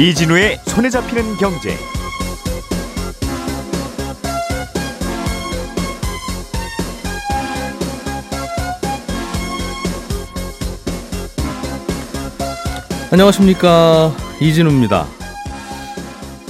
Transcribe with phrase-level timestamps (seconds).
[0.00, 1.76] 이진우의 손에 잡히는 경제.
[13.12, 15.06] 안녕하십니까 이진우입니다.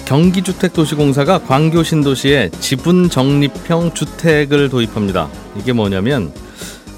[0.05, 5.29] 경기주택도시공사가 광교 신도시에 지분 적립형 주택을 도입합니다.
[5.57, 6.33] 이게 뭐냐면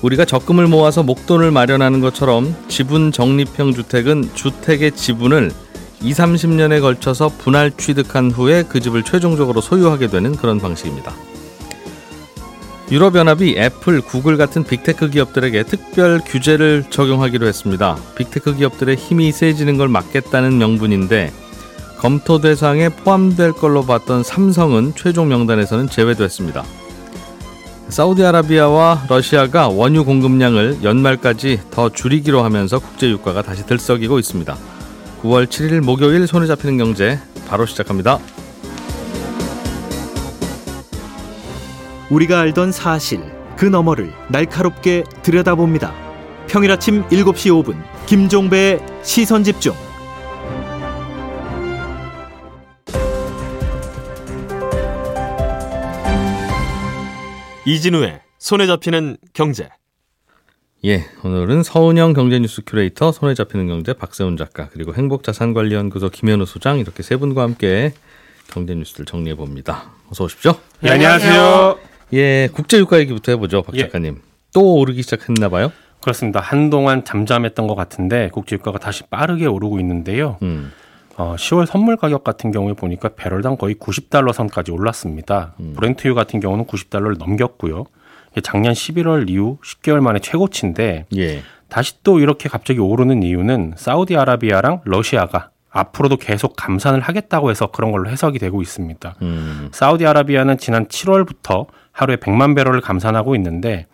[0.03, 5.53] 우리가 적금을 모아서 목돈을 마련하는 것처럼 지분 적립형 주택은 주택의 지분을
[6.03, 11.13] 2, 30년에 걸쳐서 분할 취득한 후에 그 집을 최종적으로 소유하게 되는 그런 방식입니다.
[12.91, 17.97] 유럽연합이 애플, 구글 같은 빅테크 기업들에게 특별 규제를 적용하기로 했습니다.
[18.17, 21.33] 빅테크 기업들의 힘이 세지는 걸 막겠다는 명분인데
[21.99, 26.65] 검토 대상에 포함될 걸로 봤던 삼성은 최종 명단에서는 제외됐습니다.
[27.89, 34.57] 사우디아라비아와 러시아가 원유 공급량을 연말까지 더 줄이기로 하면서 국제 유가가 다시 들썩이고 있습니다.
[35.23, 38.19] 9월 7일 목요일 손에 잡히는 경제 바로 시작합니다.
[42.11, 43.23] 우리가 알던 사실
[43.57, 45.95] 그 너머를 날카롭게 들여다봅니다.
[46.49, 49.75] 평일 아침 7시 5분 김종배의 시선 집중.
[57.65, 59.69] 이진우의 손에 잡히는 경제.
[60.85, 67.05] 예, 오늘은 서은영 경제뉴스 큐레이터, 손에 잡히는 경제 박세훈 작가, 그리고 행복자산관리연구소 김현우 소장 이렇게
[67.05, 67.95] 세 분과 함께
[68.51, 69.93] 경제 뉴스를 정리해 봅니다.
[70.11, 70.55] 어서 오십시오.
[70.81, 71.79] 네, 안녕하세요.
[72.15, 73.83] 예, 국제 유가 얘기부터 해보죠, 박 예.
[73.83, 74.21] 작가님.
[74.53, 75.71] 또 오르기 시작했나 봐요.
[76.01, 76.41] 그렇습니다.
[76.41, 80.37] 한동안 잠잠했던 것 같은데 국제 유가가 다시 빠르게 오르고 있는데요.
[80.43, 80.73] 음,
[81.17, 85.55] 어, 10월 선물 가격 같은 경우에 보니까 배럴당 거의 90달러 선까지 올랐습니다.
[85.77, 87.85] 브렌트유 같은 경우는 90달러를 넘겼고요.
[88.43, 95.51] 작년 11월 이후 10개월 만에 최고치인데 예, 다시 또 이렇게 갑자기 오르는 이유는 사우디아라비아랑 러시아가
[95.71, 99.15] 앞으로도 계속 감산을 하겠다고 해서 그런 걸로 해석이 되고 있습니다.
[99.23, 103.87] 음, 사우디아라비아는 지난 7월부터 하루에 100만 배럴을 감산하고 있는데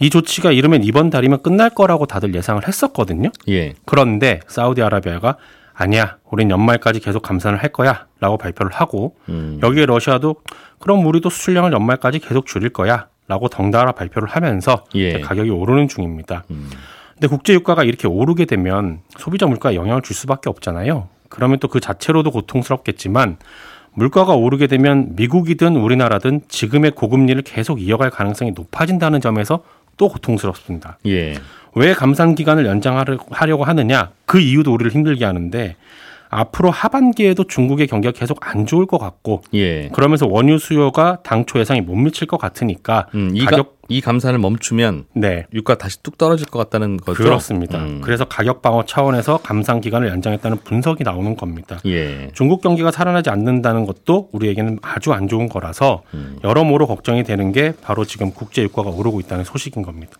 [0.00, 3.30] 이 조치가 이르면 이번 달이면 끝날 거라고 다들 예상을 했었거든요.
[3.48, 5.36] 예, 그런데 사우디아라비아가
[5.74, 10.36] 아니야, 우린 연말까지 계속 감산을 할 거야 라고 발표를 하고 음, 여기에 러시아도
[10.78, 15.20] 그럼 우리도 수출량을 연말까지 계속 줄일 거야 라고 덩달아 발표를 하면서 예.
[15.20, 16.44] 가격이 오르는 중입니다.
[16.50, 16.68] 음.
[17.14, 21.08] 근데 국제 유가가 이렇게 오르게 되면 소비자 물가에 영향을 줄 수밖에 없잖아요.
[21.28, 23.38] 그러면 또 그 자체로도 고통스럽겠지만
[23.94, 29.62] 물가가 오르게 되면 미국이든 우리나라든 지금의 고금리를 계속 이어갈 가능성이 높아진다는 점에서
[29.96, 30.98] 또 고통스럽습니다.
[31.06, 31.34] 예,
[31.74, 34.10] 왜 감산 기간을 연장하려고 하느냐?
[34.26, 35.76] 그 이유도 우리를 힘들게 하는데
[36.32, 39.88] 앞으로 하반기에도 중국의 경기가 계속 안 좋을 것 같고 예.
[39.88, 44.38] 그러면서 원유 수요가 당초 예상이 못 미칠 것 같으니까 음, 이, 가격 가, 이 감산을
[44.38, 47.22] 멈추면 네 유가 다시 뚝 떨어질 것 같다는 거죠.
[47.22, 47.78] 그렇습니다.
[47.80, 51.78] 음, 그래서 가격 방어 차원에서 감산 기간을 연장했다는 분석이 나오는 겁니다.
[51.84, 56.38] 예, 중국 경기가 살아나지 않는다는 것도 우리에게는 아주 안 좋은 거라서 음.
[56.42, 60.12] 여러모로 걱정이 되는 게 바로 지금 국제 유가가 오르고 있다는 소식인 겁니다.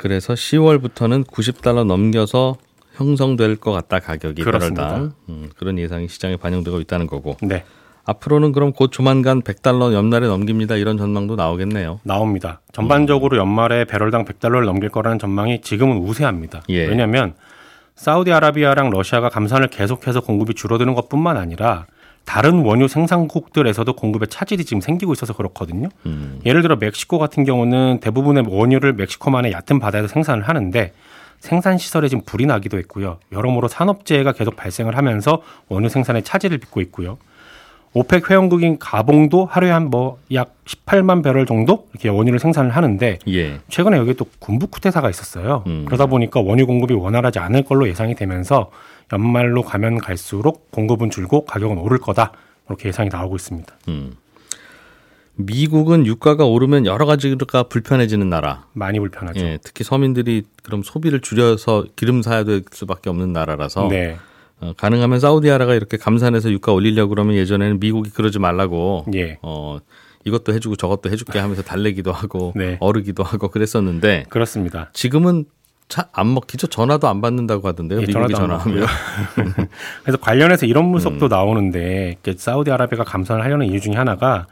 [0.00, 0.02] 음.
[0.02, 2.56] 그래서 10월부터는 90달러 넘겨서
[2.94, 5.10] 형성될 것 같다 가격이 그렇습니다.
[5.28, 7.64] 음, 그런 예상이 시장에 반영되고 있다는 거고 네,
[8.04, 12.00] 앞으로는 그럼 곧 조만간 100달러 연말에 넘깁니다 이런 전망도 나오겠네요.
[12.02, 12.60] 나옵니다.
[12.72, 16.62] 전반적으로 연말에 배럴당 100달러를 넘길 거라는 전망이 지금은 우세합니다.
[16.70, 16.86] 예.
[16.86, 17.34] 왜냐하면
[17.94, 21.86] 사우디아라비아랑 러시아가 감산을 계속해서 공급이 줄어드는 것뿐만 아니라
[22.24, 25.88] 다른 원유 생산국들에서도 공급에 차질이 지금 생기고 있어서 그렇거든요.
[26.06, 30.92] 음, 예를 들어 멕시코 같은 경우는 대부분의 원유를 멕시코만의 얕은 바다에서 생산을 하는데
[31.40, 33.18] 생산 시설에 지금 불이 나기도 했고요.
[33.32, 37.18] 여러모로 산업재해가 계속 발생을 하면서 원유 생산에 차질을 빚고 있고요.
[37.92, 43.58] 오펙 회원국인 가봉도 하루에 한 뭐 약 18만 배럴 정도 이렇게 원유를 생산을 하는데 예,
[43.68, 45.64] 최근에 여기 또 군부 쿠데타가 있었어요.
[45.66, 45.84] 음.
[45.86, 48.70] 그러다 보니까 원유 공급이 원활하지 않을 걸로 예상이 되면서
[49.12, 52.32] 연말로 가면 갈수록 공급은 줄고 가격은 오를 거다.
[52.68, 53.74] 이렇게 예상이 나오고 있습니다.
[53.88, 54.12] 음.
[55.34, 58.66] 미국은 유가가 오르면 여러 가지가 불편해지는 나라.
[58.72, 59.40] 많이 불편하죠.
[59.40, 64.16] 예, 특히 서민들이 그럼 소비를 줄여서 기름 사야 될 수밖에 없는 나라라서 네.
[64.60, 69.38] 어, 가능하면 사우디아라가 이렇게 감산해서 유가 올리려고 그러면 예전에는 미국이 그러지 말라고 예.
[69.42, 69.78] 어
[70.24, 72.76] 이것도 해주고 저것도 해줄게 하면서 달래기도 하고 네.
[72.80, 74.90] 어르기도 하고 그랬었는데 그렇습니다.
[74.92, 75.46] 지금은
[75.90, 78.86] 차안 먹히죠 전화도 안 받는다고 하던데요 예, 미국이 전화하면
[80.02, 81.28] 그래서 관련해서 이런 분석도 음.
[81.28, 84.46] 나오는데 사우디아라비아가 감산을 하려는 이유 중에 하나가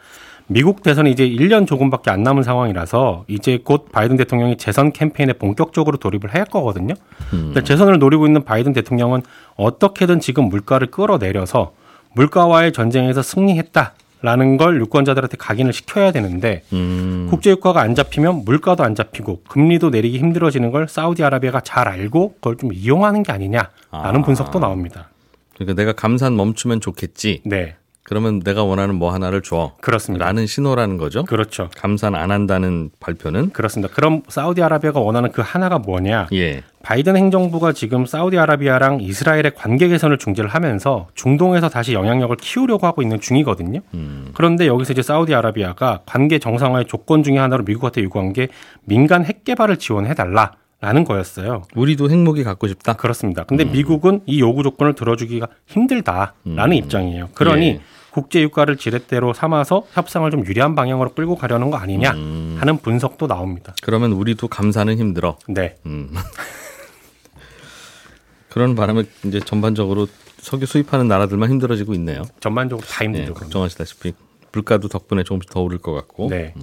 [0.51, 5.99] 미국 대선이 이제 1년 조금밖에 안 남은 상황이라서 이제 곧 바이든 대통령이 재선 캠페인에 본격적으로
[5.99, 6.95] 돌입을 할 거거든요.
[7.35, 7.55] 음.
[7.65, 9.23] 재선을 노리고 있는 바이든 대통령은
[9.57, 11.73] 어떻게든 지금 물가를 끌어내려서
[12.15, 13.93] 물가와의 전쟁에서 승리했다.
[14.21, 17.29] 라는 걸 유권자들한테 각인을 시켜야 되는데 음.
[17.31, 22.57] 국제 유가가 안 잡히면 물가도 안 잡히고 금리도 내리기 힘들어지는 걸 사우디아라비아가 잘 알고 그걸
[22.57, 24.23] 좀 이용하는 게 아니냐라는 아.
[24.23, 25.09] 분석도 나옵니다.
[25.55, 27.43] 그러니까 내가 감산 멈추면 좋겠지.
[27.45, 27.77] 네,
[28.09, 29.73] 그러면 내가 원하는 뭐 하나를 줘.
[29.83, 30.25] 그렇습니다.
[30.25, 31.25] 라는 신호라는 거죠.
[31.25, 31.69] 그렇죠.
[31.77, 33.93] 감산 안 한다는 발표는 그렇습니다.
[33.95, 36.29] 그럼 사우디아라비아가 원하는 그 하나가 뭐냐?
[36.33, 36.63] 예.
[36.83, 43.21] 바이든 행정부가 지금 사우디아라비아랑 이스라엘의 관계 개선을 중재를 하면서 중동에서 다시 영향력을 키우려고 하고 있는
[43.21, 43.81] 중이거든요.
[43.93, 44.31] 음.
[44.33, 48.49] 그런데 여기서 이제 사우디아라비아가 관계 정상화의 조건 중에 하나로 미국한테 요구한 게
[48.85, 51.65] 민간 핵 개발을 지원해 달라 라는 거였어요.
[51.75, 52.95] 우리도 핵무기 갖고 싶다.
[52.95, 53.45] 그렇습니다.
[53.45, 57.29] 근데 미국은 이 요구 조건을 들어주기가 힘들다라는 입장이에요.
[57.35, 57.81] 그러니 예.
[58.19, 63.77] 국제 유가를 지렛대로 삼아서 협상을 좀 유리한 방향으로 끌고 가려는 거 아니냐 하는 분석도 나옵니다.
[63.81, 65.39] 그러면 우리도 감사는 힘들어.
[65.47, 65.77] 네.
[65.87, 66.13] 음.
[68.51, 72.23] 그런 바람에 이제 전반적으로 석유 수입하는 나라들만 힘들어지고 있네요.
[72.41, 73.35] 전반적으로 다 네, 힘들죠.
[73.35, 74.15] 걱정하시다시피
[74.51, 76.29] 물가도 덕분에 조금씩 더 오를 것 같고.
[76.29, 76.55] 네.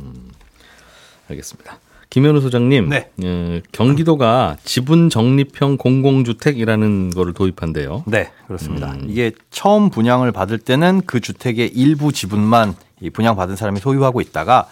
[1.30, 1.80] 알겠습니다.
[2.10, 3.10] 김현우 소장님, 네.
[3.24, 8.04] 어, 경기도가 지분 적립형 공공주택이라는 거를 도입한대요.
[8.08, 8.94] 네, 그렇습니다.
[8.94, 9.06] 음.
[9.10, 14.68] 이게 처음 분양을 받을 때는 그 주택의 일부 지분만 이 분양받은 사람이 소유하고 있다가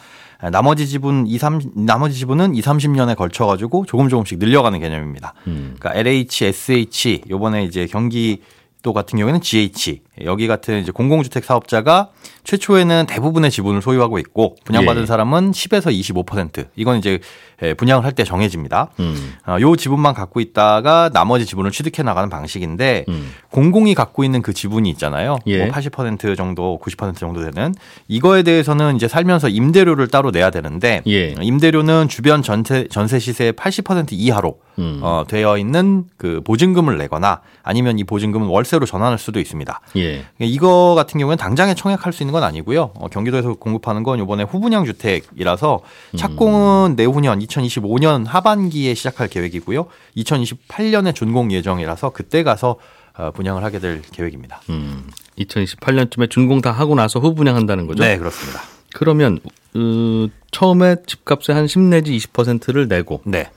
[0.52, 5.34] 나머지 지분 2, 3 나머지 지분은 2, 30년에 걸쳐 가지고 조금 조금씩 늘려가는 개념입니다.
[5.48, 5.76] 음.
[5.80, 8.42] 그러니까 LH, SH 요번에 이제 경기
[8.84, 12.10] 도 같은 경우에는 GH 여기 같은 이제 공공주택 사업자가
[12.44, 15.06] 최초에는 대부분의 지분을 소유하고 있고 분양받은 예.
[15.06, 17.20] 사람은 10에서 25% 이건 이제
[17.62, 18.90] 에, 분양을 할 때 정해집니다.
[19.00, 19.34] 음.
[19.48, 23.32] 어, 요 지분만 갖고 있다가 나머지 지분을 취득해 나가는 방식인데 음.
[23.52, 25.40] 공공이 갖고 있는 그 지분이 있잖아요.
[25.48, 25.66] 예.
[25.68, 27.74] 뭐80% 정도, 90% 정도 되는
[28.10, 31.36] 이거에 대해서는 이제 살면서 임대료를 따로 내야 되는데 예.
[31.42, 35.00] 임대료는 주변 전세 전세 시세의 80% 이하로 음.
[35.02, 39.82] 어, 되어 있는 그 보증금을 내거나 아니면 이 보증금은 월세로 전환할 수도 있습니다.
[39.98, 40.26] 예.
[40.40, 42.92] 이거 같은 경우는 당장에 청약할 수 있는 건 아니고요.
[42.96, 45.82] 어, 경기도에서 공급하는 건 이번에 후분양 주택이라서
[46.18, 49.88] 착공은 내후년 2025년 하반기에 시작할 계획이고요.
[50.18, 52.78] 2028년에 준공 예정이라서 그때 가서
[53.16, 54.62] 어, 분양을 하게 될 계획입니다.
[54.70, 55.08] 음.
[55.38, 58.04] 2028년쯤에 준공 다 하고 나서 후분양한다는 거죠?
[58.04, 58.62] 네, 그렇습니다.
[58.94, 59.40] 그러면
[59.76, 63.50] 어, 처음에 집값의 한 10 내지 20%를 내고 네,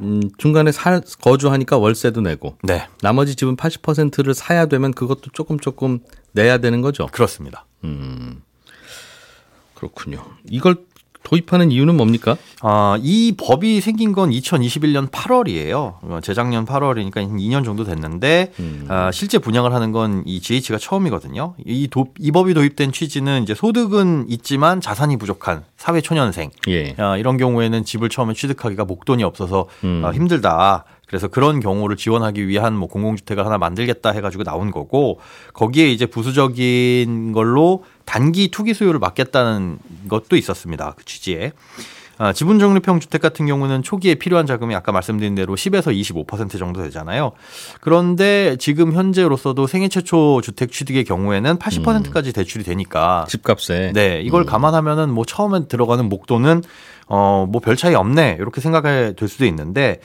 [0.00, 6.00] 음, 중간에 사, 거주하니까 월세도 내고 네, 나머지 집은 80%를 사야 되면 그것도 조금 조금
[6.32, 7.06] 내야 되는 거죠.
[7.12, 7.66] 그렇습니다.
[7.84, 8.42] 음.
[9.74, 10.24] 그렇군요.
[10.48, 10.76] 이걸
[11.32, 12.36] 도입하는 이유는 뭡니까?
[12.60, 16.22] 아, 이 법이 생긴 건 2021년 8월이에요.
[16.22, 18.84] 재작년 8월이니까 2년 정도 됐는데 음.
[18.88, 21.54] 아, 실제 분양을 하는 건 이 GH가 처음이거든요.
[21.64, 26.94] 이, 도, 이 법이 도입된 취지는 이제 소득은 있지만 자산이 부족한 사회 초년생 예.
[26.98, 30.02] 아, 이런 경우에는 집을 처음에 취득하기가 목돈이 없어서 음.
[30.04, 30.84] 아, 힘들다.
[31.06, 35.20] 그래서 그런 경우를 지원하기 위한 뭐 공공주택을 하나 만들겠다 해가지고 나온 거고
[35.52, 39.78] 거기에 이제 부수적인 걸로 단기 투기 수요를 막겠다는
[40.08, 40.94] 것도 있었습니다.
[40.96, 41.52] 그 취지에.
[42.18, 45.86] 아, 지분 적립형 주택 같은 경우는 초기에 필요한 자금이 아까 말씀드린 대로 10에서
[46.26, 47.32] 25% 정도 되잖아요.
[47.80, 55.10] 그런데 지금 현재로서도 생애 최초 주택 취득의 경우에는 80%까지 대출이 되니까 집값에 네, 이걸 감안하면은
[55.10, 56.62] 뭐 처음에 들어가는 목돈은
[57.08, 58.36] 어, 뭐 별 차이 없네.
[58.38, 60.00] 이렇게 생각이 될 수도 있는데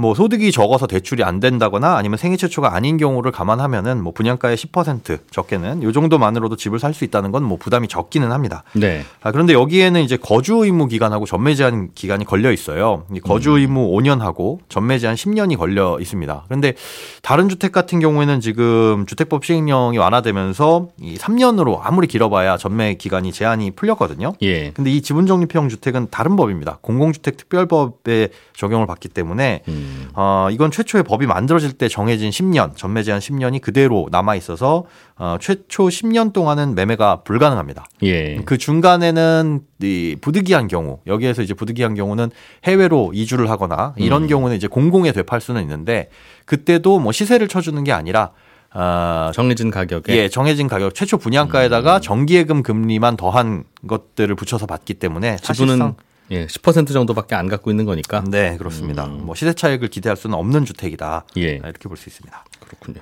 [0.00, 5.18] 뭐 소득이 적어서 대출이 안 된다거나 아니면 생애 최초가 아닌 경우를 감안하면은 뭐 분양가의 10%
[5.32, 8.62] 적게는 요 정도만으로도 집을 살 수 있다는 건 뭐 부담이 적기는 합니다.
[8.74, 9.04] 네.
[9.22, 13.04] 아, 그런데 여기에는 이제 거주 의무 기간하고 전매 제한 기간이 걸려 있어요.
[13.14, 13.56] 이 거주 음.
[13.58, 16.44] 의무 5년하고 전매 제한 10년이 걸려 있습니다.
[16.46, 16.74] 그런데
[17.22, 23.70] 다른 주택 같은 경우에는 지금 주택법 시행령이 완화되면서 이 3년으로 아무리 길어봐야 전매 기간이 제한이
[23.72, 24.34] 풀렸거든요.
[24.42, 24.72] 예.
[24.72, 26.78] 근데 이 지분 적립형 주택은 다른 법입니다.
[26.82, 29.87] 공공주택 특별법에 적용을 받기 때문에 음.
[30.14, 34.84] 어, 이건 최초의 법이 만들어질 때 정해진 10년, 전매 제한 10년이 그대로 남아 있어서
[35.16, 37.84] 어, 최초 10년 동안은 매매가 불가능합니다.
[38.02, 38.36] 예.
[38.44, 42.30] 그 중간에는 이 부득이한 경우 여기에서 이제 부득이한 경우는
[42.64, 44.28] 해외로 이주를 하거나 이런 음.
[44.28, 46.08] 경우는 이제 공공에 되팔 수는 있는데
[46.46, 48.32] 그때도 뭐 시세를 쳐주는 게 아니라
[48.70, 51.18] 아 정해진 가격에 예, 정해진 가격 최초 음.
[51.18, 55.94] 분양가에다가 정기예금 금리만 더한 것들을 붙여서 받기 때문에 지분은
[56.30, 58.22] 예, 10% 정도밖에 안 갖고 있는 거니까.
[58.28, 59.06] 네 그렇습니다.
[59.06, 59.24] 음.
[59.26, 61.42] 뭐 시세 차익을 기대할 수는 없는 주택이다 예.
[61.56, 62.44] 이렇게 볼 수 있습니다.
[62.66, 63.00] 그렇군요.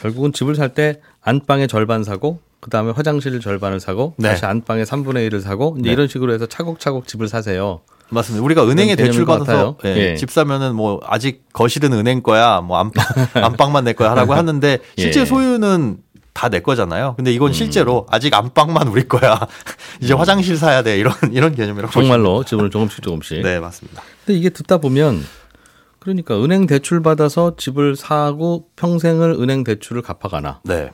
[0.00, 4.28] 결국은 집을 살 때 안방의 절반 사고 그다음에 화장실 절반을 사고 네.
[4.30, 5.90] 다시 안방의 3분의 1을 사고 네.
[5.92, 7.80] 이런 식으로 해서 차곡차곡 집을 사세요.
[8.10, 8.44] 맞습니다.
[8.44, 9.78] 우리가 은행에 대출 받아서.
[9.86, 10.16] 예, 예.
[10.16, 13.04] 집 사면은 뭐 아직 거실은 은행 거야, 뭐 안방
[13.34, 15.24] 안방만 내 거야 하라고 하는데 실제 예.
[15.24, 15.96] 소유는
[16.32, 17.14] 다 내 거잖아요.
[17.16, 17.34] 근데 음.
[17.34, 19.38] 이건 실제로 아직 안방만 우리 거야.
[20.00, 23.42] 이제 화장실 사야 돼 이런 이런 개념이라고 정말로 지분을 조금씩 조금씩.
[23.42, 24.02] 네 맞습니다.
[24.24, 25.22] 근데 이게 듣다 보면
[25.98, 30.90] 그러니까 은행 대출 받아서 집을 사고 평생을 은행 대출을 갚아가나 네.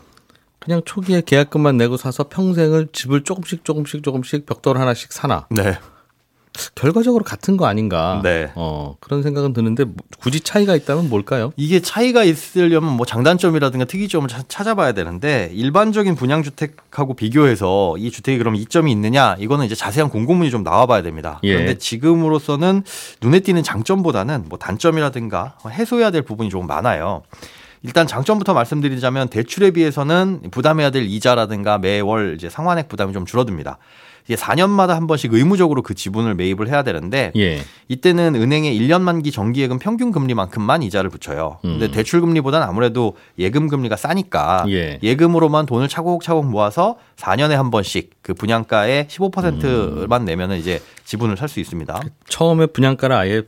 [0.60, 5.78] 그냥 초기에 계약금만 내고 사서 평생을 집을 조금씩 조금씩 조금씩 벽돌 하나씩 사나 네.
[6.74, 8.50] 결과적으로 같은 거 아닌가 네.
[8.54, 11.52] 어, 그런 생각은 드는데 뭐 굳이 차이가 있다면 뭘까요?
[11.56, 18.38] 이게 차이가 있으려면 뭐 장단점이라든가 특이점을 차- 찾아봐야 되는데 일반적인 분양 주택하고 비교해서 이 주택이
[18.38, 21.40] 그럼 이점이 있느냐 이거는 이제 자세한 공고문이 좀 나와봐야 됩니다.
[21.44, 21.52] 예.
[21.54, 22.82] 그런데 지금으로서는
[23.22, 27.22] 눈에 띄는 장점보다는 뭐 단점이라든가 해소해야 될 부분이 조금 많아요.
[27.82, 33.78] 일단 장점부터 말씀드리자면 대출에 비해서는 부담해야 될 이자라든가 매월 이제 상환액 부담이 좀 줄어듭니다.
[34.26, 37.62] 이게 4년마다 한 번씩 의무적으로 그 지분을 매입을 해야 되는데 예.
[37.88, 41.58] 이때는 은행의 1년 만기 정기예금 평균 금리만큼만 이자를 붙여요.
[41.62, 41.90] 근데 음.
[41.90, 44.98] 대출 금리보다는 아무래도 예금 금리가 싸니까 예.
[45.02, 51.60] 예금으로만 돈을 차곡차곡 모아서 4년에 한 번씩 그 분양가의 15%만 내면은 이제 지분을 살 수
[51.60, 51.98] 있습니다.
[52.28, 53.42] 처음에 분양가를 아예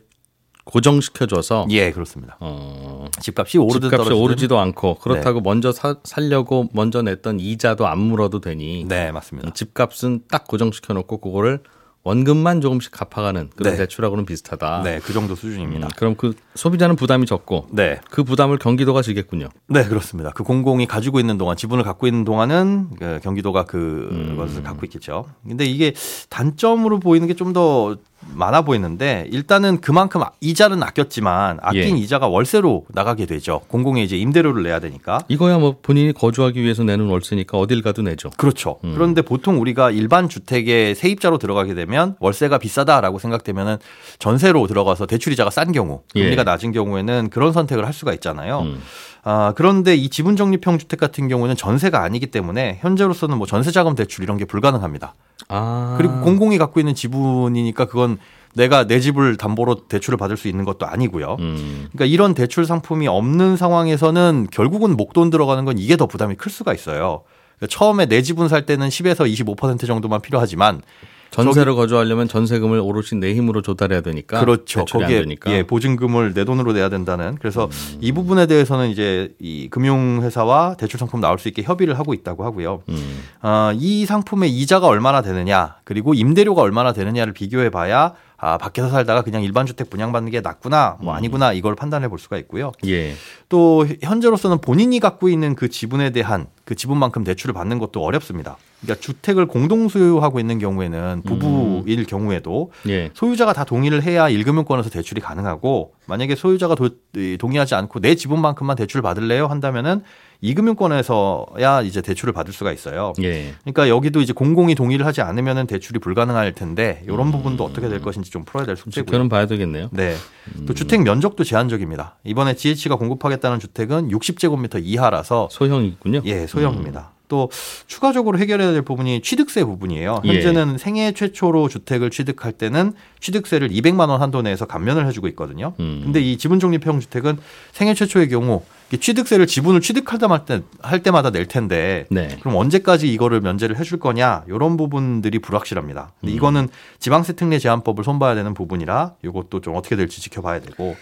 [0.65, 2.37] 고정시켜줘서 예, 그렇습니다.
[2.41, 8.41] 어, 집값이 오르든 집값이 오르지도 않고 그렇다고 먼저 사, 살려고 먼저 냈던 이자도 안 물어도
[8.41, 9.53] 되니 네, 맞습니다.
[9.53, 11.61] 집값은 딱 고정시켜 놓고 그거를
[12.03, 13.77] 원금만 조금씩 갚아가는 그런 네.
[13.79, 14.83] 대출하고는 비슷하다.
[14.85, 15.87] 네, 그 정도 수준입니다.
[15.87, 18.01] 음, 그럼 그 소비자는 부담이 적고 네.
[18.09, 19.51] 그 부담을 경기도가 지겠군요.
[19.69, 20.31] 네, 그렇습니다.
[20.31, 24.29] 그 공공이 가지고 있는 동안 지분을 갖고 있는 동안은 그 경기도가 음.
[24.31, 25.27] 그것을 갖고 있겠죠.
[25.47, 25.93] 근데 이게
[26.31, 27.97] 단점으로 보이는 게 좀 더
[28.35, 32.01] 많아 보이는데 일단은 그만큼 이자는 아꼈지만 아낀 예.
[32.01, 33.61] 이자가 월세로 나가게 되죠.
[33.69, 35.21] 공공에 이제 임대료를 내야 되니까.
[35.29, 38.31] 이거야 뭐 본인이 거주하기 위해서 내는 월세니까 어딜 가도 내죠.
[38.37, 38.79] 그렇죠.
[38.85, 38.93] 음.
[38.95, 43.79] 그런데 보통 우리가 일반 주택에 세입자로 들어가게 되면 월세가 비싸다라고 생각되면은
[44.19, 46.45] 전세로 들어가서 대출 이자가 싼 경우, 금리가 예.
[46.45, 48.61] 낮은 경우에는 그런 선택을 할 수가 있잖아요.
[48.61, 48.81] 음.
[49.23, 53.95] 아, 그런데 이 지분 적립형 주택 같은 경우는 전세가 아니기 때문에 현재로서는 뭐 전세 자금
[53.95, 55.15] 대출 이런 게 불가능합니다.
[55.51, 58.19] 아 그리고 공공이 갖고 있는 지분이니까 그건
[58.55, 61.37] 내가 내 집을 담보로 대출을 받을 수 있는 것도 아니고요.
[61.39, 61.89] 음.
[61.93, 66.75] 그러니까 이런 대출 상품이 없는 상황에서는 결국은 목돈 들어가는 건 이게 더 부담이 클 수가
[66.75, 67.23] 있어요.
[67.59, 70.83] 그러니까 처음에 내 지분 살 때는 10에서 25% 정도만 필요하지만
[71.31, 74.85] 전세로 거주하려면 전세금을 오롯이 내 힘으로 조달해야 되니까 그렇죠.
[74.85, 75.07] 거기에.
[75.51, 75.53] 음.
[75.53, 77.37] 예, 보증금을 내 돈으로 내야 된다는.
[77.41, 77.69] 그래서
[78.01, 82.83] 이 부분에 대해서는 이제 이 금융회사와 대출 상품 나올 수 있게 협의를 하고 있다고 하고요.
[82.89, 83.21] 음.
[83.41, 89.21] 아, 이 상품의 이자가 얼마나 되느냐, 그리고 임대료가 얼마나 되느냐를 비교해 봐야 아, 밖에서 살다가
[89.23, 91.05] 그냥 일반 주택 분양받는 게 낫구나, 음.
[91.05, 92.73] 뭐 아니구나 이걸 판단해 볼 수가 있고요.
[92.87, 93.13] 예.
[93.51, 98.57] 또 현재로서는 본인이 갖고 있는 그 지분에 대한 그 지분만큼 대출을 받는 것도 어렵습니다.
[98.81, 103.11] 그러니까 주택을 공동 소유하고 있는 경우에는 부부일 경우에도 예.
[103.13, 108.77] 소유자가 다 동의를 해야 1금융권에서 대출이 가능하고 만약에 소유자가 도- 이, 동의하지 않고 내 지분만큼만
[108.77, 110.03] 대출 받을래요 한다면은
[110.43, 113.13] 2금융권에서야 이제 대출을 받을 수가 있어요.
[113.23, 113.55] 예.
[113.63, 117.33] 그러니까 여기도 이제 공공이 동의를 하지 않으면은 대출이 불가능할 텐데 이런 음.
[117.33, 119.05] 부분도 어떻게 될 것인지 좀 풀어야 될 숙제고요.
[119.05, 119.89] 지켜는 봐야 되겠네요.
[119.93, 120.15] 네.
[120.57, 120.67] 음.
[120.67, 122.17] 또 주택 면적도 제한적입니다.
[122.25, 126.23] 이번에 GH가 공급하겠다는 주택은 60제곱미터 이하라서 소형이군요.
[126.25, 127.13] 예, 소형입니다.
[127.31, 127.49] 또
[127.87, 130.23] 추가적으로 해결해야 될 부분이 취득세 부분이에요.
[130.25, 130.29] 예.
[130.29, 135.75] 현재는 생애 최초로 주택을 취득할 때는 취득세를 200만 원 한도 내에서 감면을 해주고 있거든요.
[135.79, 136.01] 음.
[136.05, 137.39] 근데 이 지분 적립형 주택은
[137.73, 138.63] 생애 최초의 경우
[138.99, 142.37] 취득세를 지분을 취득하다 말 때, 할 때마다 낼 텐데 네.
[142.41, 146.13] 그럼 언제까지 이거를 면제를 해줄 거냐 이런 부분들이 불확실합니다.
[146.13, 146.17] 음.
[146.21, 146.69] 근데 이거는
[146.99, 150.97] 지방세 특례 제한법을 손봐야 되는 부분이라 이것도 좀 어떻게 될지 지켜봐야 되고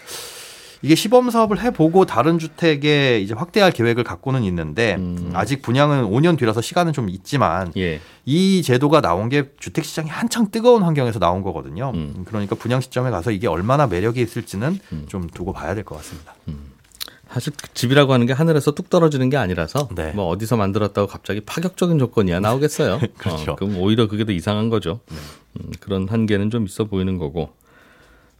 [0.81, 5.31] 이게 시범 사업을 해보고 다른 주택에 이제 확대할 계획을 갖고는 있는데 음.
[5.33, 7.99] 아직 분양은 5년 뒤라서 시간은 좀 있지만 예.
[8.23, 11.91] 이 제도가 나온 게 주택 시장이 한창 뜨거운 환경에서 나온 거거든요.
[11.95, 12.23] 음.
[12.25, 15.05] 그러니까 분양 시점에 가서 이게 얼마나 매력이 있을지는 음.
[15.09, 16.33] 좀 두고 봐야 될 것 같습니다.
[17.31, 20.11] 사실 그 집이라고 하는 게 하늘에서 뚝 떨어지는 게 아니라서 네.
[20.13, 22.99] 뭐 어디서 만들었다고 갑자기 파격적인 조건이야 나오겠어요.
[23.17, 23.51] 그렇죠.
[23.51, 24.99] 어, 그럼 오히려 그게 더 이상한 거죠.
[25.11, 27.49] 음, 그런 한계는 좀 있어 보이는 거고.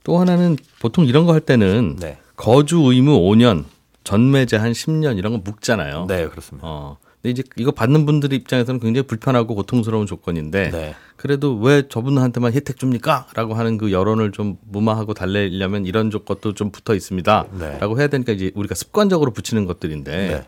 [0.03, 3.65] 또 하나는 보통 이런 거 할 때는 네, 거주 의무 5년,
[4.03, 6.05] 전매 제 한 10년 이런 거 묵잖아요.
[6.07, 6.67] 네 그렇습니다.
[6.67, 6.97] 어.
[7.21, 10.95] 근데 이제 이거 받는 분들 입장에서는 굉장히 불편하고 고통스러운 조건인데 네.
[11.17, 13.27] 그래도 왜 저분한테만 혜택 줍니까?
[13.33, 17.47] 라고 하는 그 여론을 좀 무마하고 달래려면 이런 조건도 좀 붙어 있습니다.
[17.59, 17.77] 네.
[17.79, 20.47] 라고 해야 되니까 이제 우리가 습관적으로 붙이는 것들인데 네.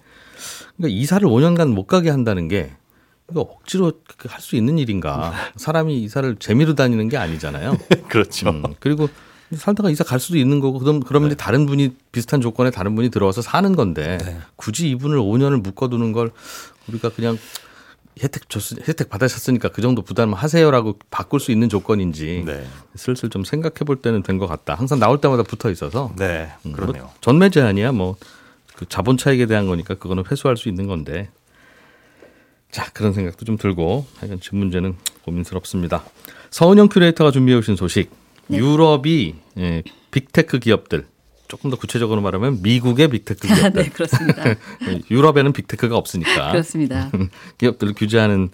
[0.77, 2.71] 그러니까 이사를 5년간 못 가게 한다는 게
[3.29, 3.91] 이거 억지로
[4.27, 5.33] 할 수 있는 일인가?
[5.57, 7.77] 사람이 이사를 재미로 다니는 게 아니잖아요.
[8.07, 8.49] 그렇죠.
[8.49, 9.09] 음, 그리고
[9.55, 13.09] 살다가 이사 갈 수도 있는 거고 그럼 그러면 이제 다른 분이 비슷한 조건에 다른 분이
[13.09, 14.17] 들어와서 사는 건데
[14.55, 16.31] 굳이 이분을 5년을 묶어두는 걸
[16.87, 17.37] 우리가 그냥
[18.21, 22.65] 혜택 줬 혜택 받으셨으니까 그 정도 부담 하세요라고 바꿀 수 있는 조건인지 네,
[22.95, 24.75] 슬슬 좀 생각해 볼 때는 된 것 같다.
[24.75, 26.13] 항상 나올 때마다 붙어 있어서.
[26.17, 27.03] 네 음, 그러네요.
[27.03, 27.91] 뭐 전매 제한이야?
[27.93, 28.17] 뭐
[28.75, 31.29] 그 자본 차익에 대한 거니까 그거는 회수할 수 있는 건데.
[32.71, 36.03] 자 그런 생각도 좀 들고 하여간 집 문제는 고민스럽습니다.
[36.51, 38.09] 서은영 큐레이터가 준비해 오신 소식
[38.51, 41.05] 유럽이 예, 빅테크 기업들
[41.47, 43.83] 조금 더 구체적으로 말하면 미국의 빅테크 기업들.
[43.83, 44.55] 네, 그렇습니다.
[45.11, 47.11] 유럽에는 빅테크가 없으니까 그렇습니다.
[47.57, 48.49] 기업들을 규제하는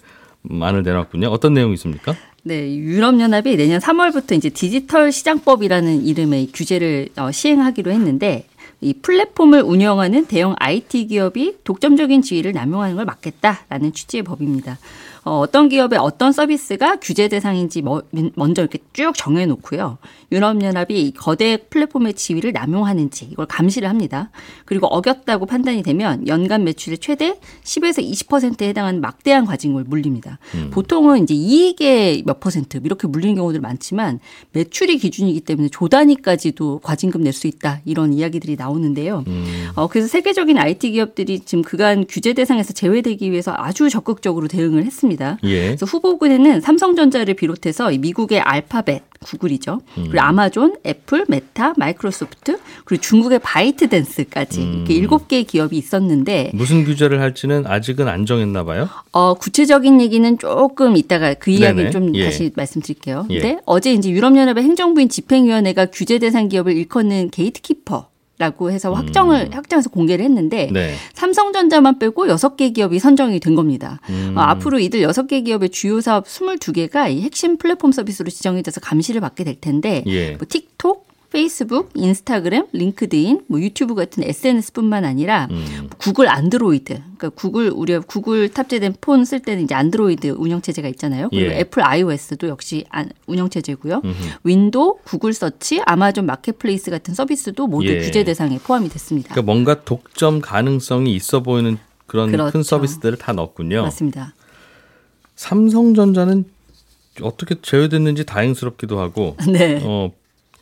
[0.50, 1.28] 안을 내놨군요.
[1.28, 2.16] 어떤 내용이 있습니까?
[2.44, 8.48] 네, 유럽연합이 내년 3월부터 이제 디지털 시장법이라는 이름의 규제를 어, 시행하기로 했는데
[8.80, 14.78] 이 플랫폼을 운영하는 대형 IT 기업이 독점적인 지위를 남용하는 걸 막겠다라는 취지의 법입니다.
[15.24, 18.04] 어, 어떤 기업의 어떤 서비스가 규제 대상인지 뭐,
[18.36, 19.98] 먼저 이렇게 쭉 정해놓고요.
[20.32, 24.30] 유럽연합이 거대 플랫폼의 지위를 남용하는지 이걸 감시를 합니다.
[24.66, 30.38] 그리고 어겼다고 판단이 되면 연간 매출의 최대 10에서 20%에 해당하는 막대한 과징금을 물립니다.
[30.56, 30.70] 음.
[30.72, 34.20] 보통은 이제 이익의 몇 퍼센트 이렇게 물리는 경우들 많지만
[34.52, 39.24] 매출이 기준이기 때문에 조 단위까지도 과징금 낼 수 있다 이런 이야기들이 나오는데요.
[39.28, 39.68] 음.
[39.76, 45.17] 어, 그래서 세계적인 IT 기업들이 지금 그간 규제 대상에서 제외되기 위해서 아주 적극적으로 대응을 했습니다.
[45.44, 45.68] 예.
[45.68, 49.82] 그래서 후보군에는 삼성전자를 비롯해서 미국의 알파벳, 구글이죠.
[49.98, 50.04] 음.
[50.10, 54.74] 그리고 아마존, 애플, 메타, 마이크로소프트, 그리고 중국의 바이트댄스까지 음.
[54.78, 58.90] 이렇게 일곱 개의 기업이 있었는데 무슨 규제를 할지는 아직은 안 정했나 봐요.
[59.12, 62.26] 어, 구체적인 얘기는 조금 이따가 그 이야기를 좀 예.
[62.26, 63.26] 다시 말씀드릴게요.
[63.30, 63.40] 예.
[63.40, 68.08] 근데 어제 이제 유럽연합의 행정부인 집행위원회가 규제 대상 기업을 일컫는 게이트키퍼
[68.40, 69.54] 라고 해서 확정을 음.
[69.54, 70.94] 확정해서 공개를 했는데 네.
[71.14, 74.00] 삼성전자만 빼고 6개 기업이 선정이 된 겁니다.
[74.10, 74.34] 음.
[74.38, 79.22] 어, 앞으로 이들 6개 기업의 주요 사업 22개가 이 핵심 플랫폼 서비스로 지정이 돼서 감시를
[79.22, 80.32] 받게 될 텐데 예.
[80.36, 81.07] 뭐 틱톡,
[81.38, 85.88] 페이스북, 인스타그램, 링크드인, 뭐 유튜브 같은 SNS뿐만 아니라 음.
[86.00, 91.30] 구글 안드로이드, 그러니까 구글 우리 구글 탑재된 폰 쓸 때는 이제 안드로이드 운영 체제가 있잖아요.
[91.30, 91.60] 그리고 예.
[91.60, 92.86] 애플 iOS도 역시
[93.28, 94.02] 운영 체제고요.
[94.44, 98.00] 윈도, 구글 서치, 아마존 마켓플레이스 같은 서비스도 모두 예.
[98.00, 99.30] 규제 대상에 포함이 됐습니다.
[99.36, 101.78] 그러니까 뭔가 독점 가능성이 있어 보이는
[102.08, 102.52] 그런 그렇죠.
[102.52, 103.84] 큰 서비스들을 다 넣었군요.
[103.84, 104.34] 맞습니다.
[105.36, 106.46] 삼성전자는
[107.22, 109.80] 어떻게 제외됐는지 다행스럽기도 하고, 네.
[109.84, 110.12] 어,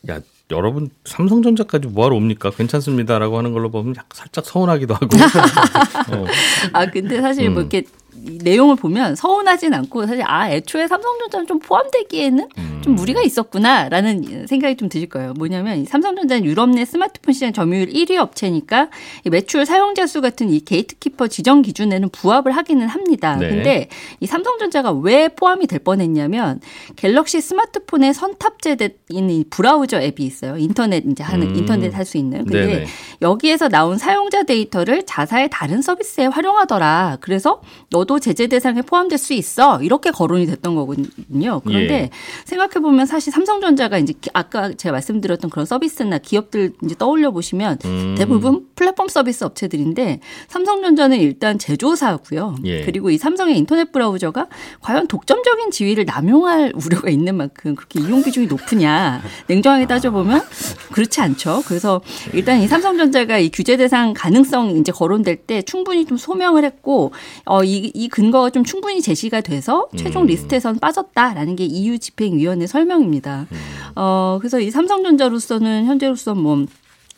[0.09, 0.19] 야
[0.51, 2.51] 여러분 삼성전자까지 뭐하러 옵니까?
[2.51, 5.05] 괜찮습니다라고 하는 걸로 보면 살짝 서운하기도 하고.
[5.05, 6.25] 어.
[6.73, 7.69] 아 근데 사실 뭐 음.
[7.71, 7.87] 이렇게
[8.23, 12.81] 내용을 보면 서운하진 않고 사실 아 애초에 삼성전자는 좀 포함되기에는 음.
[12.83, 15.33] 좀 무리가 있었구나라는 생각이 좀 드실 거예요.
[15.33, 18.89] 뭐냐면 삼성전자는 유럽 내 스마트폰 시장 점유율 1위 업체니까
[19.25, 23.35] 매출 사용자 수 같은 이 gatekeeper 지정 기준에는 부합을 하기는 합니다.
[23.35, 23.49] 네.
[23.49, 26.61] 근데 이 삼성전자가 왜 포함이 될 뻔했냐면
[26.95, 30.57] 갤럭시 스마트폰에 선탑재된 이 브라우저 앱이 있어요.
[30.57, 31.55] 인터넷 이제 하는 음.
[31.55, 32.45] 인터넷 할 수 있는.
[32.45, 32.85] 근데 네네.
[33.23, 37.17] 여기에서 나온 사용자 데이터를 자사의 다른 서비스에 활용하더라.
[37.19, 39.81] 그래서 너도 제재 대상에 포함될 수 있어.
[39.81, 41.61] 이렇게 거론이 됐던 거거든요.
[41.65, 42.09] 그런데 예.
[42.45, 48.15] 생각해 보면 사실 삼성전자가 이제 아까 제가 말씀드렸던 그런 서비스나 기업들 이제 떠올려 보시면 음.
[48.17, 52.55] 대부분 플랫폼 서비스 업체들인데 삼성전자는 일단 제조사고요.
[52.65, 52.85] 예.
[52.85, 54.47] 그리고 이 삼성의 인터넷 브라우저가
[54.81, 60.41] 과연 독점적인 지위를 남용할 우려가 있는 만큼 그렇게 이용 비중이 높으냐 냉정하게 따져보면
[60.91, 61.63] 그렇지 않죠.
[61.67, 62.01] 그래서
[62.33, 67.11] 일단 이 삼성전자가 이 규제 대상 가능성 이제 거론될 때 충분히 좀 소명을 했고
[67.45, 70.27] 어이 이 근거가 좀 충분히 제시가 돼서 최종 음.
[70.27, 73.47] 리스트에선 빠졌다라는 게 EU 집행위원회 설명입니다.
[73.51, 73.57] 음.
[73.95, 76.65] 어 그래서 이 삼성전자로서는 현재로서 뭐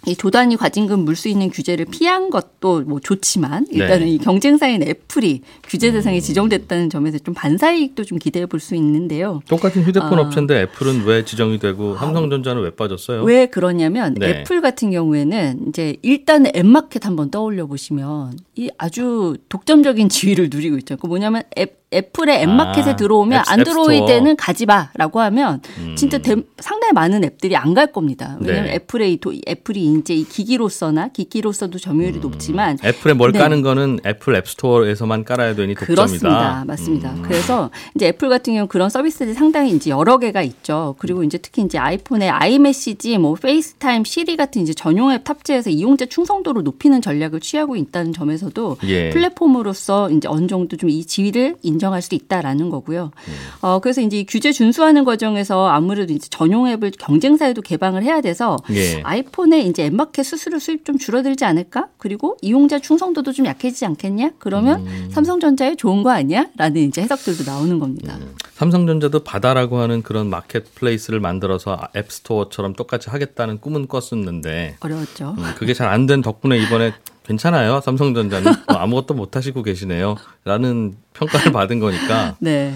[0.07, 4.11] 이 조단위 과징금 물 수 있는 규제를 피한 것도 뭐 좋지만 일단은 네.
[4.13, 6.21] 이 경쟁사인 애플이 규제 대상에 음.
[6.21, 9.41] 지정됐다는 점에서 좀 반사 이익도 좀 기대해 볼 수 있는데요.
[9.49, 10.21] 똑같은 휴대폰 어.
[10.23, 13.23] 업체인데 애플은 왜 지정이 되고 삼성전자는 왜 빠졌어요?
[13.23, 14.29] 왜 그러냐면 네.
[14.41, 20.97] 애플 같은 경우에는 이제 일단 앱마켓 한번 떠올려 보시면 이 아주 독점적인 지위를 누리고 있죠.
[20.97, 25.95] 그 뭐냐면 앱 애플의 앱마켓에 아, 들어오면 앱, 안드로이드에는 가지 마라고 하면 음.
[25.95, 28.37] 진짜 대, 상당히 많은 앱들이 안 갈 겁니다.
[28.39, 28.75] 왜냐하면 네.
[28.75, 32.21] 애플의 도, 애플이 이제 이 기기로서나 기기로서도 점유율이 음.
[32.21, 33.39] 높지만 애플에 뭘 네.
[33.39, 35.93] 까는 거는 애플 앱스토어에서만 깔아야 되니 독점이다.
[35.95, 36.63] 그렇습니다.
[36.65, 37.11] 맞습니다.
[37.11, 37.21] 음.
[37.21, 40.95] 그래서 이제 애플 같은 경우 그런 서비스들이 상당히 이제 여러 개가 있죠.
[40.97, 46.07] 그리고 이제 특히 이제 아이폰의 아이메시지, 뭐 페이스타임, 시리 같은 이제 전용 앱 탑재해서 이용자
[46.07, 49.09] 충성도를 높이는 전략을 취하고 있다는 점에서도 예.
[49.11, 53.11] 플랫폼으로서 이제 어느 정도 좀 이 지위를 인 정할 수 있다라는 거고요.
[53.27, 53.33] 음.
[53.61, 59.01] 어, 그래서 이제 규제 준수하는 과정에서 아무래도 이제 전용 앱을 경쟁사에도 개방을 해야 돼서 예.
[59.03, 61.87] 아이폰에 이제 앱마켓 수수료 수입 좀 줄어들지 않을까?
[61.97, 64.31] 그리고 이용자 충성도도 좀 약해지지 않겠냐?
[64.39, 65.09] 그러면 음.
[65.11, 66.47] 삼성전자에 좋은 거 아니야?
[66.55, 68.17] 라는 이제 해석들도 나오는 겁니다.
[68.19, 68.33] 음.
[68.57, 75.35] 삼성전자도 바다라고 하는 그런 마켓플레이스를 만들어서 앱스토어처럼 똑같이 하겠다는 꿈은 꿨었는데 어려웠죠.
[75.37, 76.91] 음, 그게 잘 안 된 덕분에 이번에
[77.23, 77.81] 괜찮아요.
[77.81, 80.15] 삼성전자는 뭐 아무것도 못 하시고 계시네요.
[80.43, 82.35] 라는 평가를 받은 거니까.
[82.41, 82.73] 네.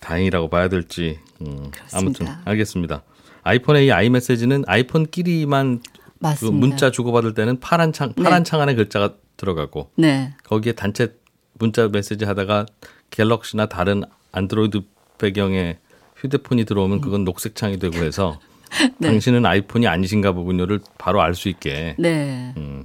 [0.00, 1.18] 다행이라고 봐야 될지.
[1.40, 3.04] 음, 아무튼 알겠습니다.
[3.42, 5.80] 아이폰의 이 아이메시지는 아이폰끼리만
[6.40, 8.50] 그 문자 주고받을 때는 파란 창 파란 네.
[8.50, 10.34] 창 안에 글자가 들어가고 네.
[10.44, 11.14] 거기에 단체
[11.54, 12.66] 문자 메시지 하다가
[13.10, 14.02] 갤럭시나 다른
[14.34, 14.80] 안드로이드
[15.18, 15.78] 배경의
[16.16, 18.40] 휴대폰이 들어오면 그건 녹색 창이 되고 해서
[18.98, 19.08] 네.
[19.08, 22.52] 당신은 아이폰이 아니신가 보군요를 바로 알 수 있게 네.
[22.56, 22.84] 음,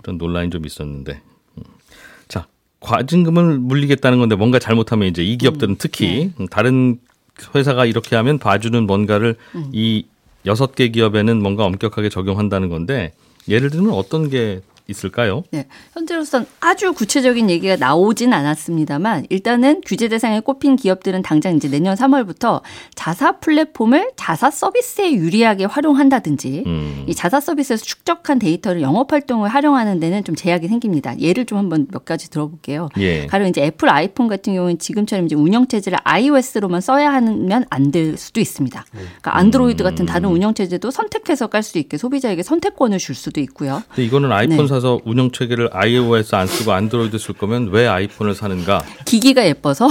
[0.00, 1.20] 그런 논란이 좀 있었는데.
[1.58, 1.62] 음.
[2.28, 2.46] 자,
[2.80, 7.00] 과징금을 물리겠다는 건데 뭔가 잘못하면 이제 이 기업들은 특히 음, 다른
[7.54, 9.34] 회사가 이렇게 하면 봐주는 뭔가를
[9.72, 10.06] 이
[10.46, 13.12] 여섯 개 기업에는 뭔가 엄격하게 적용한다는 건데
[13.48, 15.42] 예를 들면 어떤 게 있을까요?
[15.50, 15.66] 네.
[15.92, 22.62] 현재로선 아주 구체적인 얘기가 나오진 않았습니다만 일단은 규제 대상에 꼽힌 기업들은 당장 이제 내년 3월부터
[22.94, 27.04] 자사 플랫폼을 자사 서비스에 유리하게 활용한다든지 음.
[27.06, 31.18] 이 자사 서비스에서 축적한 데이터를 영업 활동을 활용하는 데는 좀 제약이 생깁니다.
[31.18, 32.88] 예를 좀 한번 몇 가지 들어볼게요.
[32.98, 33.26] 예.
[33.26, 38.16] 가령 이제 애플 아이폰 같은 경우는 지금처럼 이제 운영 체제를 iOS로만 써야 하면 안 될
[38.16, 38.84] 수도 있습니다.
[38.92, 43.82] 그러니까 안드로이드 같은 다른 운영 체제도 선택해서 깔 수 있게 소비자에게 선택권을 줄 수도 있고요.
[43.88, 44.66] 근데 이거는 아이폰 네.
[44.80, 48.82] 사서 운영 체계를 iOS 안 쓰고 안드로이드 쓸 거면 왜 아이폰을 사는가?
[49.04, 49.88] 기기가 예뻐서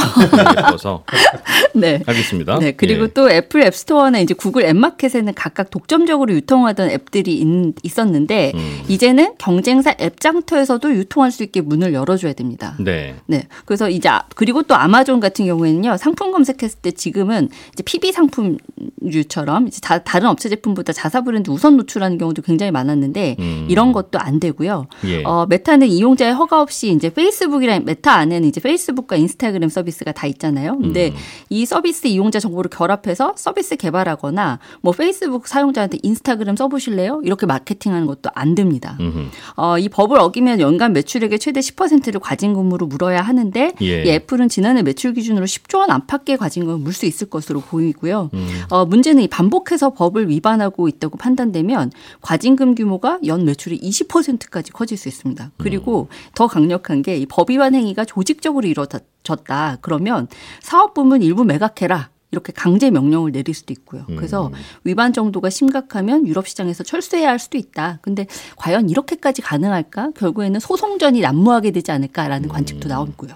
[0.57, 1.03] 예뻐서
[1.75, 2.01] 네.
[2.05, 2.57] 알겠습니다.
[2.59, 3.07] 네, 그리고 예.
[3.13, 7.37] 또 애플 앱스토어나 이제 구글 앱마켓에는 각각 독점적으로 유통하던 앱들이
[7.83, 8.81] 있, 었는데 음.
[8.87, 12.75] 이제는 경쟁사 앱 장터에서도 유통할 수 있게 문을 열어줘야 됩니다.
[12.79, 13.15] 네.
[13.27, 13.47] 네.
[13.65, 19.67] 그래서 이제 아- 그리고 또 아마존 같은 경우에는요 상품 검색했을 때 지금은 이제 PB 상품류처럼
[19.67, 23.67] 이제 다, 다른 업체 제품보다 자사 브랜드 우선 노출하는 경우도 굉장히 많았는데 음.
[23.69, 24.78] 이런 것도 안 되고요.
[25.05, 25.23] 예.
[25.23, 30.77] 어, 메타는 이용자의 허가 없이 이제 페이스북이랑 메타 안에는 이제 페이스북과 인스타그램 서비스가 다 있잖아요.
[30.77, 31.15] 근데 음.
[31.49, 37.21] 이 서비스 이용자 정보를 결합해서 서비스 개발하거나 뭐 페이스북 사용자한테 인스타그램 써보실래요?
[37.23, 38.95] 이렇게 마케팅하는 것도 안 됩니다.
[38.99, 39.29] 음흠.
[39.55, 44.03] 어, 이 법을 어기면 연간 매출액의 최대 10%를 과징금으로 물어야 하는데 예.
[44.03, 48.29] 이 애플은 지난해 매출 기준으로 10조 원 안팎의 과징금을 물 수 있을 것으로 보이고요.
[48.33, 48.47] 음.
[48.69, 55.07] 어, 문제는 이 반복해서 법을 위반하고 있다고 판단되면 과징금 규모가 연 매출의 20%까지 커질 수
[55.07, 55.51] 있습니다.
[55.57, 59.77] 그리고 더 강력한 게 이 법 위반 행위가 조직적으로 이루어졌다.
[59.81, 60.27] 그러면
[60.61, 62.09] 사업 부문 일부 매각해라.
[62.31, 64.05] 이렇게 강제 명령을 내릴 수도 있고요.
[64.07, 64.51] 그래서
[64.83, 67.97] 위반 정도가 심각하면 유럽 시장에서 철수해야 할 수도 있다.
[68.03, 70.11] 근데 과연 이렇게까지 가능할까?
[70.15, 73.31] 결국에는 소송전이 난무하게 되지 않을까라는 관측도 나오고요.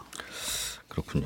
[0.87, 1.25] 그렇군요.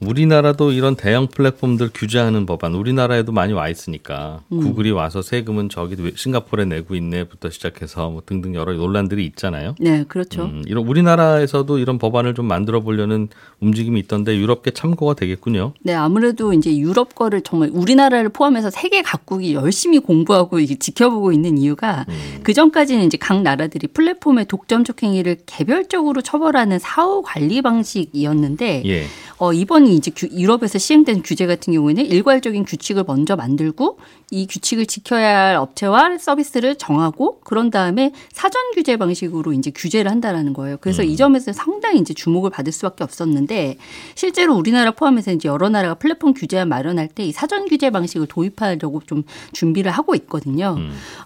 [0.00, 4.60] 우리나라도 이런 대형 플랫폼들 규제하는 법안 우리나라에도 많이 와 있으니까 음.
[4.60, 9.76] 구글이 와서 세금은 저기 싱가포르에 내고 있네부터 시작해서 뭐 등등 여러 논란들이 있잖아요.
[9.78, 10.44] 네, 그렇죠.
[10.44, 13.28] 음, 이런 우리나라에서도 이런 법안을 좀 만들어 보려는
[13.60, 15.74] 움직임이 있던데 유럽계 참고가 되겠군요.
[15.80, 22.04] 네, 아무래도 이제 유럽 거를 정말 우리나라를 포함해서 세계 각국이 열심히 공부하고 지켜보고 있는 이유가
[22.42, 29.04] 그 전까지는 이제 각 나라들이 플랫폼의 독점적 행위를 개별적으로 처벌하는 사후 관리 방식이었는데 예.
[29.44, 33.98] 어, 이번이 이제 규- 유럽에서 시행된 규제 같은 경우에는 일괄적인 규칙을 먼저 만들고
[34.30, 40.54] 이 규칙을 지켜야 할 업체와 서비스를 정하고 그런 다음에 사전 규제 방식으로 이제 규제를 한다라는
[40.54, 40.78] 거예요.
[40.80, 43.76] 그래서 이 점에서 상당히 이제 주목을 받을 수밖에 없었는데
[44.14, 49.02] 실제로 우리나라 포함해서 이제 여러 나라가 플랫폼 규제안 마련할 때 이 사전 규제 방식을 도입하려고
[49.06, 50.76] 좀 준비를 하고 있거든요.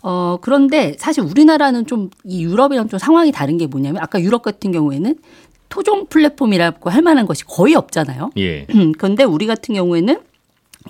[0.03, 4.73] 어, 그런데 사실 우리나라는 좀 이 유럽이랑 좀 상황이 다른 게 뭐냐면 아까 유럽 같은
[4.73, 5.15] 경우에는
[5.69, 8.31] 토종 플랫폼이라고 할 만한 것이 거의 없잖아요.
[8.39, 8.67] 예.
[8.97, 10.19] 그런데 우리 같은 경우에는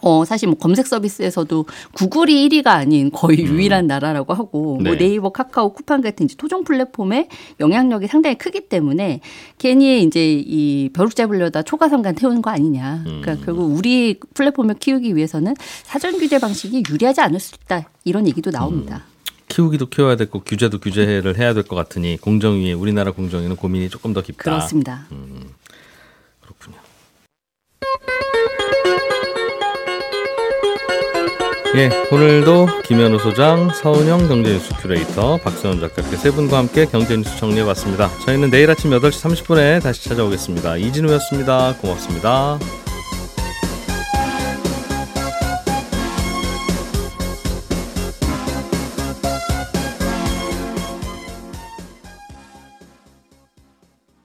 [0.03, 4.85] 어, 사실 뭐 검색 서비스에서도 구글이 1위가 아닌 거의 유일한 나라라고 하고 뭐 음.
[4.85, 4.99] 네.
[4.99, 7.29] 네이버, 카카오, 쿠팡 같은 이제 토종 플랫폼의
[7.61, 9.21] 영향력이 상당히 크기 때문에
[9.59, 13.03] 괜히 이제 이 벼룩 잡으려다 초가삼간 태우는 거 아니냐.
[13.05, 13.43] 그러니까 음.
[13.45, 17.89] 결국 우리 플랫폼을 키우기 위해서는 사전 규제 방식이 유리하지 않을 수 있다.
[18.05, 19.05] 이런 얘기도 나옵니다.
[19.49, 24.23] 키우기도 키워야 되고 규제도 규제를 해야 될 것 같으니 공정위에 우리나라 공정위는 고민이 조금 더
[24.23, 24.45] 깊다.
[24.45, 25.07] 그렇습니다.
[26.41, 26.77] 그렇군요.
[31.77, 38.11] 예, 오늘도 김현우 소장, 서은영 경제뉴스 큐레이터, 박세원 작가 이렇게 세 분과 함께 경제뉴스 정리해봤습니다.
[38.25, 40.79] 저희는 내일 아침 8시 30분에 다시 찾아오겠습니다.
[40.79, 41.77] 이진우였습니다.
[41.77, 42.59] 고맙습니다.